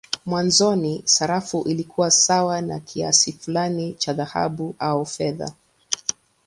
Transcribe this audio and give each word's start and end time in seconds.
Mwanzoni 0.25 1.01
sarafu 1.05 1.61
ilikuwa 1.67 2.11
sawa 2.11 2.61
na 2.61 2.79
kiasi 2.79 3.31
fulani 3.33 3.93
cha 3.93 4.13
dhahabu 4.13 4.75
au 4.79 5.05
fedha. 5.05 5.53